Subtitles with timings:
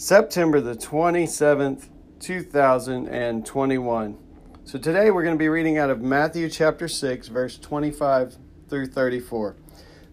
[0.00, 1.90] September the 27th,
[2.20, 4.18] 2021.
[4.64, 8.38] So today we're going to be reading out of Matthew chapter 6, verse 25
[8.70, 9.56] through 34.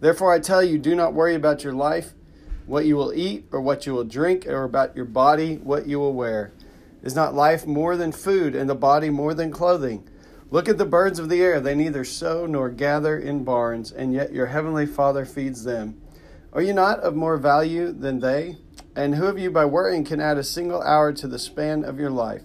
[0.00, 2.14] Therefore, I tell you, do not worry about your life,
[2.64, 5.98] what you will eat, or what you will drink, or about your body, what you
[5.98, 6.54] will wear.
[7.02, 10.08] Is not life more than food, and the body more than clothing?
[10.50, 11.60] Look at the birds of the air.
[11.60, 16.00] They neither sow nor gather in barns, and yet your heavenly Father feeds them.
[16.54, 18.56] Are you not of more value than they?
[18.96, 21.98] And who of you by worrying can add a single hour to the span of
[21.98, 22.42] your life?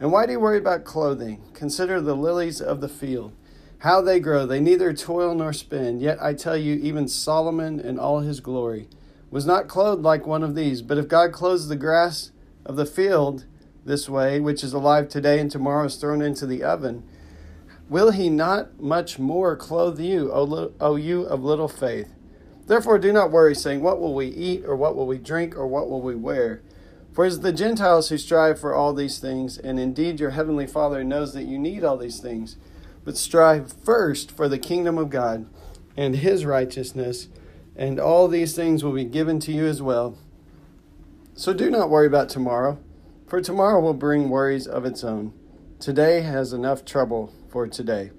[0.00, 1.42] And why do you worry about clothing?
[1.54, 3.32] Consider the lilies of the field,
[3.78, 4.46] how they grow.
[4.46, 6.00] They neither toil nor spin.
[6.00, 8.88] Yet I tell you, even Solomon in all his glory
[9.30, 10.82] was not clothed like one of these.
[10.82, 12.30] But if God clothes the grass
[12.64, 13.46] of the field
[13.84, 17.02] this way, which is alive today and tomorrow is thrown into the oven,
[17.88, 22.12] Will he not much more clothe you, O you of little faith?
[22.68, 25.66] Therefore, do not worry, saying, What will we eat, or what will we drink, or
[25.66, 26.60] what will we wear?
[27.12, 30.66] For it is the Gentiles who strive for all these things, and indeed your heavenly
[30.66, 32.56] Father knows that you need all these things.
[33.04, 35.46] But strive first for the kingdom of God
[35.96, 37.28] and his righteousness,
[37.74, 40.18] and all these things will be given to you as well.
[41.34, 42.78] So do not worry about tomorrow,
[43.26, 45.32] for tomorrow will bring worries of its own.
[45.80, 48.10] Today has enough trouble for today.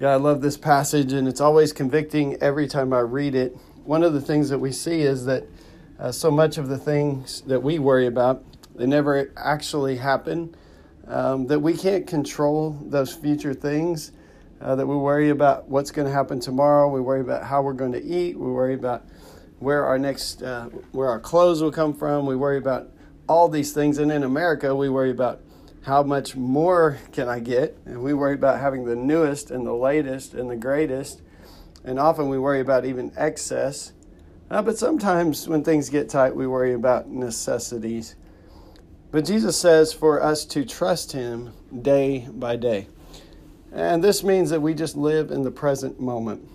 [0.00, 3.54] Yeah, I love this passage, and it's always convicting every time I read it.
[3.84, 5.44] One of the things that we see is that
[5.98, 8.42] uh, so much of the things that we worry about,
[8.74, 10.56] they never actually happen.
[11.06, 14.12] Um, that we can't control those future things.
[14.62, 16.88] Uh, that we worry about what's going to happen tomorrow.
[16.88, 18.38] We worry about how we're going to eat.
[18.38, 19.04] We worry about
[19.58, 22.24] where our next, uh, where our clothes will come from.
[22.24, 22.88] We worry about
[23.28, 23.98] all these things.
[23.98, 25.42] And in America, we worry about
[25.82, 27.76] how much more can I get?
[27.86, 31.22] And we worry about having the newest and the latest and the greatest.
[31.84, 33.92] And often we worry about even excess.
[34.50, 38.16] Uh, but sometimes when things get tight, we worry about necessities.
[39.10, 41.52] But Jesus says for us to trust Him
[41.82, 42.88] day by day.
[43.72, 46.46] And this means that we just live in the present moment.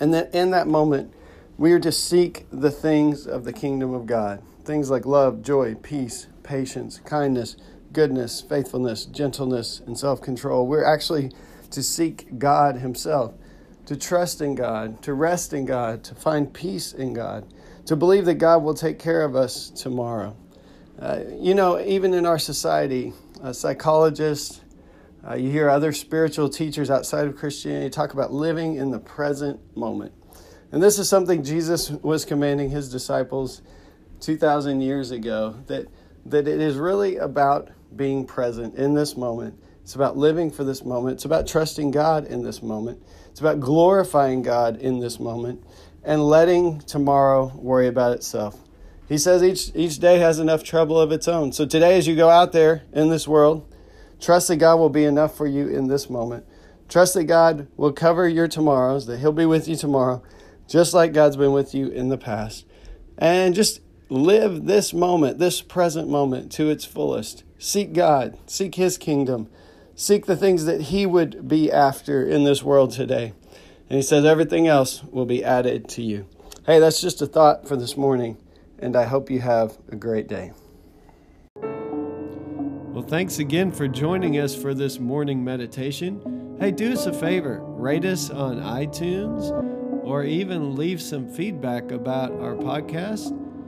[0.00, 1.14] And that in that moment,
[1.56, 5.76] we are to seek the things of the kingdom of God things like love, joy,
[5.76, 7.56] peace, patience, kindness
[7.96, 10.66] goodness, faithfulness, gentleness, and self control.
[10.66, 11.32] We're actually
[11.70, 13.32] to seek God Himself,
[13.86, 17.54] to trust in God, to rest in God, to find peace in God,
[17.86, 20.36] to believe that God will take care of us tomorrow.
[20.98, 24.62] Uh, you know, even in our society, a psychologist,
[25.26, 29.58] uh, you hear other spiritual teachers outside of Christianity talk about living in the present
[29.74, 30.12] moment.
[30.70, 33.62] And this is something Jesus was commanding his disciples
[34.20, 35.86] 2,000 years ago that,
[36.26, 39.58] that it is really about being present in this moment.
[39.82, 41.14] It's about living for this moment.
[41.14, 43.02] It's about trusting God in this moment.
[43.30, 45.62] It's about glorifying God in this moment
[46.02, 48.58] and letting tomorrow worry about itself.
[49.08, 51.52] He says each, each day has enough trouble of its own.
[51.52, 53.72] So today, as you go out there in this world,
[54.20, 56.44] trust that God will be enough for you in this moment.
[56.88, 60.22] Trust that God will cover your tomorrows, that He'll be with you tomorrow,
[60.68, 62.66] just like God's been with you in the past.
[63.18, 67.44] And just live this moment, this present moment, to its fullest.
[67.58, 69.48] Seek God, seek His kingdom,
[69.94, 73.32] seek the things that He would be after in this world today.
[73.88, 76.26] And He says everything else will be added to you.
[76.66, 78.36] Hey, that's just a thought for this morning,
[78.78, 80.52] and I hope you have a great day.
[81.62, 86.56] Well, thanks again for joining us for this morning meditation.
[86.58, 89.50] Hey, do us a favor rate us on iTunes
[90.02, 93.32] or even leave some feedback about our podcast